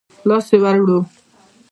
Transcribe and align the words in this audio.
لاس 0.27 0.47
يې 0.53 0.57
ور 0.63 0.77
ووړ. 0.85 1.01